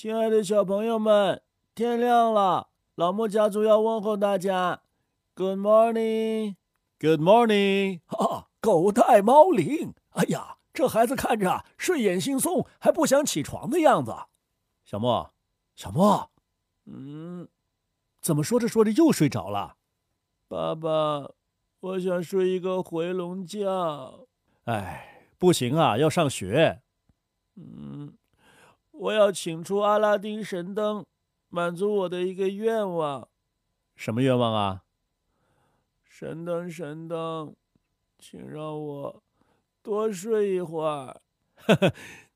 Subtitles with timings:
[0.00, 1.42] 亲爱的小朋友们，
[1.74, 4.80] 天亮了，老莫家族要问候大家
[5.34, 8.00] ，Good morning，Good morning。
[8.06, 14.16] 哈啊，狗带猫铃，哎呀，这孩子看着睡眼惺忪，还不想起床的样子。
[14.86, 15.34] 小莫，
[15.76, 16.30] 小莫，
[16.86, 17.46] 嗯，
[18.22, 19.76] 怎么说着说着又睡着了？
[20.48, 21.30] 爸爸，
[21.80, 23.68] 我想睡一个回笼觉。
[24.64, 26.80] 哎，不行啊，要上学。
[27.56, 28.14] 嗯。
[29.00, 31.06] 我要请出阿拉丁神灯，
[31.48, 33.28] 满足我的一个愿望。
[33.96, 34.82] 什么愿望啊？
[36.04, 37.56] 神灯，神灯，
[38.18, 39.22] 请让我
[39.82, 41.18] 多睡一会儿。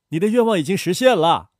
[0.08, 1.50] 你的愿望已经实现了。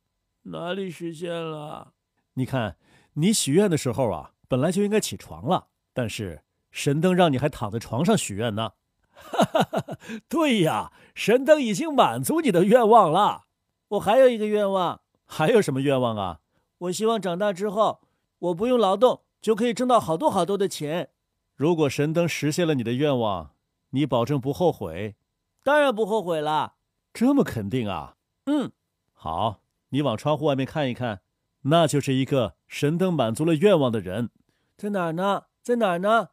[0.43, 1.93] 哪里实现了？
[2.33, 2.77] 你看，
[3.13, 8.71] 你许愿的时候啊，本来就应该起床了，但是神灯让你还躺在床上许愿呢。
[9.11, 9.97] 哈哈哈
[10.27, 13.44] 对呀，神灯已经满足你的愿望了。
[13.89, 16.39] 我还有一个愿望， 还有什么愿望啊？
[16.79, 18.01] 我希望长大之后，
[18.39, 21.09] 我不用劳动就可以挣到好多好多的钱。
[21.55, 23.51] 如果神灯实现了你的愿望，
[23.91, 25.15] 你保证不后悔？
[25.63, 26.73] 当然不后悔了。
[27.13, 28.17] 这么肯定啊？
[28.45, 28.71] 嗯，
[29.13, 31.21] 好，你往窗户外面看一看，
[31.61, 34.29] 那就是一个神灯满足了愿望的人。
[34.77, 35.43] 在哪儿呢？
[35.63, 36.29] 在哪儿呢？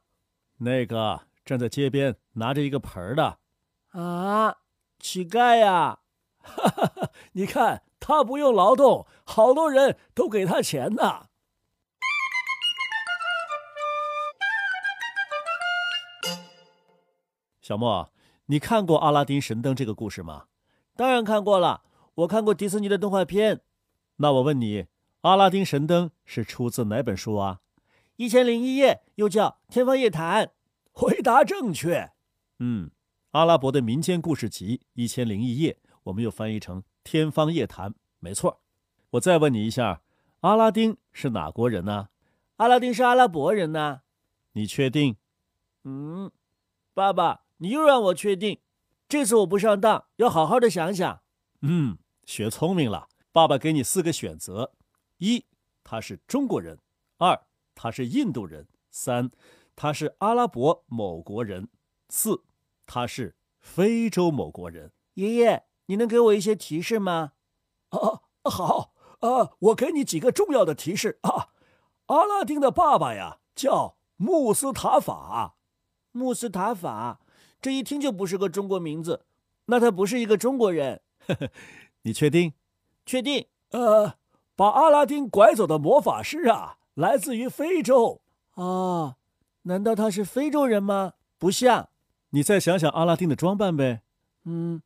[0.59, 3.39] 那个站在街边拿着一个盆儿的。
[3.93, 4.57] 啊，
[4.98, 6.01] 乞丐呀！
[6.43, 7.11] 哈哈哈！
[7.33, 11.27] 你看他不用劳动，好多人都给他钱呢。
[17.61, 18.13] 小莫，
[18.47, 20.47] 你看过《阿拉丁神灯》这个故事吗？
[20.97, 21.83] 当然看过了，
[22.15, 23.61] 我看过迪士尼的动画片。
[24.17, 24.83] 那我问你，
[25.23, 27.61] 《阿拉丁神灯》是出自哪本书啊？
[28.17, 30.47] 《一千零一夜》又叫《天方夜谭》。
[30.95, 32.13] 回答正确。
[32.59, 32.91] 嗯，
[33.31, 35.73] 阿拉伯的民间故事集《一千零一夜》。
[36.05, 38.61] 我们又翻译成《天方夜谭》，没错。
[39.11, 40.03] 我再问你一下，
[40.41, 42.08] 阿拉丁是哪国人呢？
[42.56, 44.02] 阿拉丁是阿拉伯人呢。
[44.52, 45.17] 你确定？
[45.85, 46.30] 嗯，
[46.95, 48.61] 爸爸，你又让我确定，
[49.08, 51.23] 这次我不上当，要好好的想想。
[51.61, 53.08] 嗯，学聪明了。
[53.30, 54.73] 爸爸给你四个选择：
[55.18, 55.46] 一，
[55.83, 56.77] 他是中国人；
[57.18, 59.30] 二，他是印度人；三，
[59.74, 61.67] 他是阿拉伯某国人；
[62.08, 62.45] 四，
[62.86, 64.92] 他是非洲某国人。
[65.14, 65.64] 爷爷。
[65.92, 67.33] 你能给我一些提示吗？
[67.91, 71.48] 啊，好啊，我给你几个重要的提示啊。
[72.07, 75.57] 阿拉丁的爸爸呀，叫穆斯塔法。
[76.13, 77.20] 穆斯塔法，
[77.61, 79.27] 这一听就不是个中国名字，
[79.67, 81.03] 那他不是一个中国人。
[82.05, 82.55] 你确定？
[83.05, 83.48] 确定。
[83.73, 84.14] 呃，
[84.57, 88.23] 把阿拉丁拐走的魔法师啊，来自于非洲。
[88.55, 89.17] 啊，
[89.64, 91.13] 难道他是非洲人吗？
[91.36, 91.91] 不像。
[92.30, 94.01] 你再想想阿拉丁的装扮呗。
[94.45, 94.80] 嗯。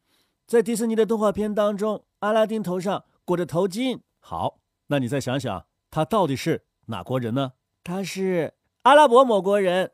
[0.46, 3.98] 在迪士尼的动画片当中，阿拉丁头上裹着头巾。
[4.20, 7.54] 好，那你再想想，他到底是哪国人呢？
[7.82, 9.90] 他是阿拉伯某国人。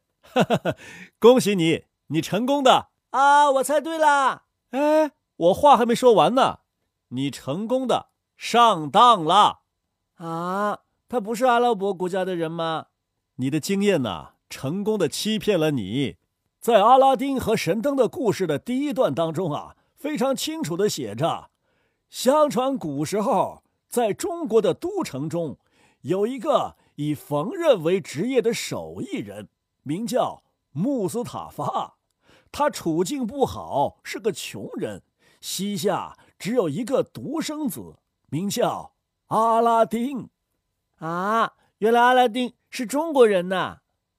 [1.19, 3.51] 恭喜你，你成功的啊！
[3.53, 4.43] 我猜对了。
[4.73, 6.59] 哎，我话还没说完呢，
[7.09, 9.61] 你成功的上当了。
[10.17, 12.89] 啊，他不是阿拉伯国家的人吗？
[13.37, 14.33] 你的经验呢？
[14.51, 16.19] 成功的欺骗了你。
[16.61, 19.77] 在阿拉丁和神灯的故事的第一段当中啊。
[20.03, 21.49] 非常清楚的写着，
[22.11, 25.57] 相传古时候，在中国的都城中，
[26.01, 29.49] 有一个以缝纫为职业的手艺人，
[29.85, 30.43] 名叫
[30.73, 31.99] 穆斯塔法。
[32.51, 35.05] 他处境不好，是个穷人，
[35.41, 37.95] 膝下只有一个独生子，
[38.29, 38.95] 名叫
[39.29, 40.29] 阿拉丁。
[40.99, 43.77] 啊，原来阿拉丁是中国人呐！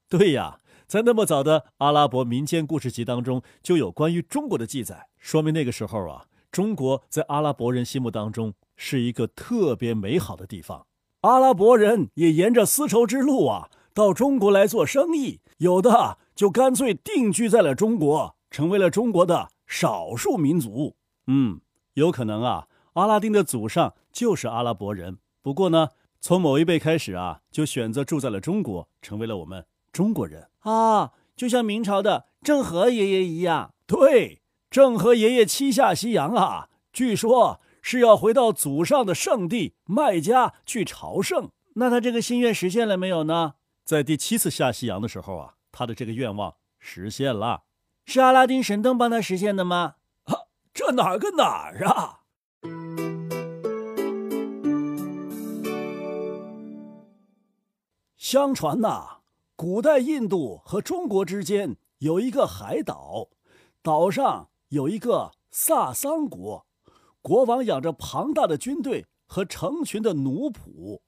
[0.08, 0.60] 对呀。
[0.94, 10.86] 在那么早的阿拉伯民间故事集当中，就有关于中国的记载，说明那个时候啊，中国在阿拉伯人心目当中是一个特别美好的地方。
[11.22, 20.94] 阿拉伯人也沿着丝绸之路啊，到中国来做生意，有的就干脆定居在了中国，成为了中国的少数民族。
[21.26, 21.60] 嗯，
[21.94, 25.88] 有可能啊，阿拉丁的祖上就是阿拉伯人，不过呢，
[26.20, 29.66] 从某一辈开始啊，就选择住在了中国，成为了我们。
[29.94, 33.72] 中国人啊，就像明朝的郑和爷爷一样。
[33.86, 41.50] 对，郑和爷爷七下西洋啊，据说是要回到祖上的圣地麦加去朝圣。
[41.76, 43.54] 那他这个心愿实现了没有呢？
[43.84, 47.62] 在第七次下西洋的时候啊，他的这个愿望实现了。
[48.04, 49.94] 是阿拉丁神灯帮他实现的吗？
[50.24, 50.34] 啊，
[50.74, 52.22] 这哪儿跟哪儿啊？
[58.16, 59.18] 相传呐。
[59.56, 63.28] 古代印度和中国之间有一个海岛，
[63.82, 66.66] 岛上有一个萨桑国，
[67.22, 71.00] 国王养着庞大的军队和成群的奴仆。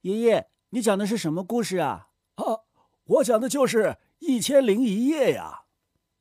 [0.00, 2.08] 爷爷，你讲的是什么故事啊？
[2.34, 2.66] 啊，
[3.04, 3.84] 我讲的就是
[4.18, 5.62] 《一千零一夜》呀。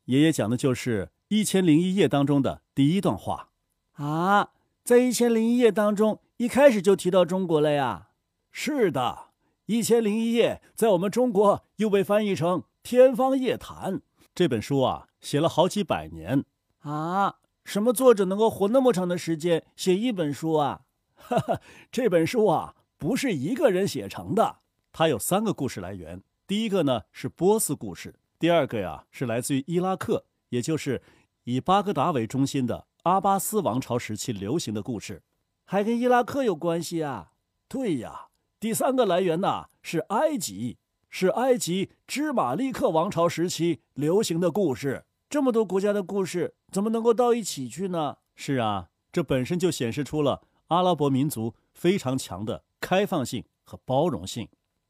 [0.05, 3.49] 爷爷讲的就是《一千零一夜》当中的第一段话。
[3.93, 4.51] 啊，
[4.83, 8.09] 在《一千零一夜》当中，一开始就提到中国了呀？
[8.51, 9.01] 是的，
[9.67, 13.93] 《一千零一夜》在我们中国又被翻译成《天方夜谭》
[14.35, 16.45] 这本书啊，写了好几百年。
[16.81, 20.81] 啊，什么作者能够活那么长的时间写一本书啊？
[21.17, 21.59] 哈哈，
[21.91, 24.57] 这本书啊，不是一个人写成的，
[24.91, 26.21] 它有三个故事来源。
[26.45, 31.01] 第一个呢是波斯故事，第二个呀是来自于伊拉克，也就是
[31.45, 35.23] 以巴格达为中心的阿巴斯王朝时期流行的故事，
[35.63, 37.31] 还跟伊拉克有关系啊？
[37.67, 38.24] 对呀，
[38.59, 40.77] 第三个来源呢是埃及，
[41.09, 45.05] 是埃及芝麻利克王朝时期流行的故事。
[45.29, 48.17] 这么多国家的故事，怎么能够到一起去呢？
[48.35, 54.47] 是啊，这本身就显示出了阿拉伯民族非常强的开放性和包容性。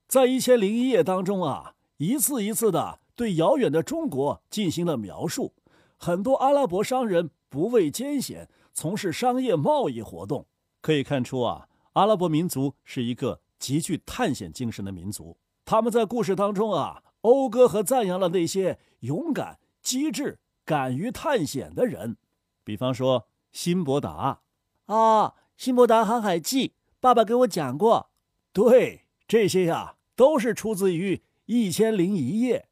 [0.08, 5.54] 在《一千零一夜》当中啊，一次一次的对遥远的中国进行了描述。
[5.98, 10.46] 很多阿拉伯商人不畏艰险，从事商业贸易活动。
[10.82, 15.40] 可以看出啊，阿拉伯民族是一个极具探险精神的民族。
[15.66, 19.58] 他们在故事当中啊，讴歌和赞扬了那些勇敢。
[19.82, 22.18] 机智、敢于探险的人，
[22.64, 24.42] 比方说辛伯达
[24.86, 25.28] 啊，
[25.58, 26.68] 《辛伯达航海记》，
[27.00, 28.12] 爸爸给我讲过。
[28.54, 31.16] 对，这些呀都是出自于
[31.48, 32.68] 《一千零一夜》。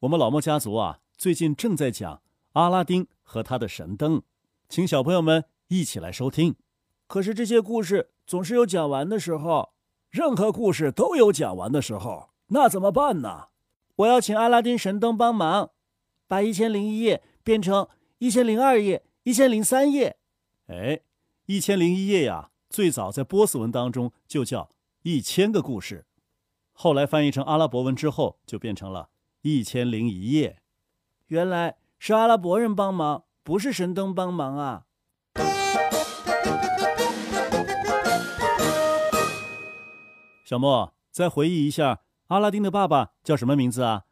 [0.00, 4.22] 我们老莫家族啊，最近正在讲阿拉丁和他的神灯，
[4.68, 6.54] 请小朋友们一起来收听。
[7.08, 9.70] 可是这些故事总是有讲完的时候，
[10.10, 13.48] 任何故事都有讲完的时候，那怎么办呢？
[13.96, 15.70] 我要请阿拉丁神灯帮忙。
[16.26, 17.88] 把一千零一夜变成
[18.18, 20.18] 一千零二夜、一千零三夜。
[20.66, 21.00] 哎，
[21.46, 24.68] 一千零一夜呀，最早在波斯文当中就叫
[25.04, 26.04] 一千个故事，
[26.72, 29.08] 后来翻译成阿拉伯文之后就变成了
[29.40, 30.58] 一千零一夜。
[31.28, 34.84] 原来是阿拉伯人帮忙，不是神灯帮忙啊！
[40.48, 44.04] 小莫，再回忆一下，阿拉丁的爸爸叫什么名字啊？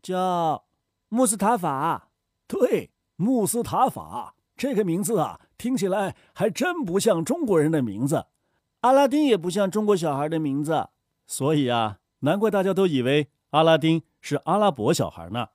[0.00, 0.66] 叫。
[1.08, 2.10] 穆斯塔法，
[2.46, 8.26] 对，穆斯塔法这个名字啊，听起来还真不像中国人的名字。
[8.82, 10.90] 阿拉丁也不像中国小孩的名字，
[11.26, 15.48] 所以啊，难怪大家都以为阿拉丁是阿拉伯小孩呢。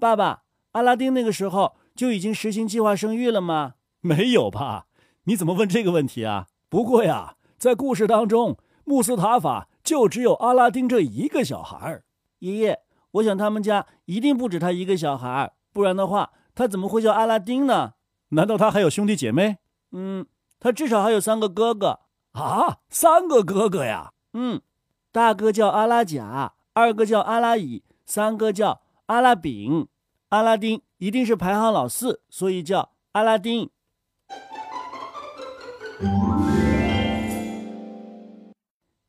[0.00, 3.74] 爸爸，阿拉丁那个时候就已经实行计划生育了吗？
[4.00, 4.86] 没有吧？
[5.24, 6.46] 你怎么问这个问题啊？
[6.70, 12.04] 不过呀，在故事当中，穆斯塔法就只有阿拉丁这一个小孩儿。
[12.38, 12.80] 爷爷。
[13.12, 17.94] 我想他们家一定不止他一个小孩，不然的话，他怎么会叫阿拉丁呢？
[18.30, 19.56] 难道他还有兄弟姐妹？
[19.92, 20.26] 嗯，
[20.60, 22.00] 他至少还有三个哥哥
[22.32, 24.12] 啊，三个哥哥呀。
[24.34, 24.60] 嗯，
[25.12, 29.88] 大哥叫阿拉甲，二哥叫阿拉乙，三哥叫阿拉丙。
[30.28, 33.70] 阿拉丁一定是排行老四，所以叫阿拉丁。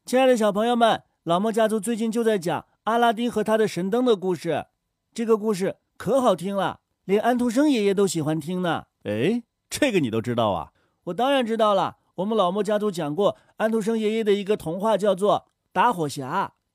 [0.07, 2.65] 亲爱的小朋友们，老莫家族最近就在讲。
[2.86, 4.68] 阿拉丁和他的神灯的故事，
[5.13, 8.86] 这个故事可好听了，连安徒生爷爷都喜欢听呢。
[9.04, 10.71] 哎，这个你都知道啊？
[11.07, 11.98] 我当然知道了。
[12.15, 16.21] 我们老莫家族讲过安徒生爷爷的一个童话，叫做《打火匣》。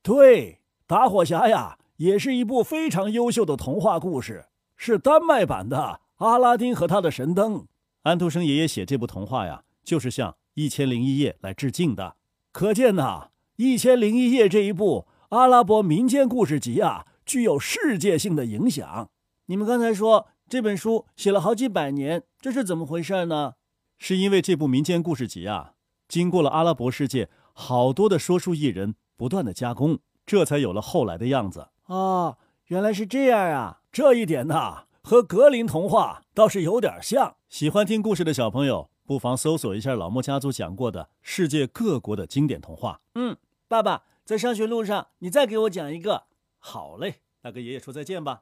[0.03, 0.51] 对，
[0.85, 4.45] 《打火匣》呀，也是一部非常优秀的童话故事，
[4.77, 7.55] 是丹麦版的《阿拉丁和他的神灯》。
[8.03, 12.17] 安徒生爷爷写这部童话呀，就是向《一千零一夜》来致敬的。
[12.53, 15.07] 可见呐，《一千零一夜》这一部。
[15.29, 19.09] 阿拉伯民间故事集啊，具有世界性的影响。
[19.47, 23.53] 你们刚才说这本书写了好几百年，这是怎么回事呢？
[23.97, 25.71] 是因为这部民间故事集啊，
[26.07, 31.69] 经过了阿拉伯世界好多的说书艺人不断的加工，这才有了后来的样子。
[31.87, 33.79] 哦，原来是这样啊！
[33.91, 37.37] 这一点呢，和格林童话倒是有点像。
[37.49, 42.99] 喜欢听故事的小朋友，不妨搜索一下老莫家族讲过的世界各国的经典童话。
[43.13, 44.05] 嗯，爸爸。
[44.25, 46.23] 在上学路上，你再给我讲一个。
[46.57, 48.41] 好嘞，那跟爷爷说再见吧。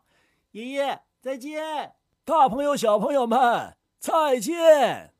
[0.51, 5.13] 爷爷再见，大朋友小朋友们再见。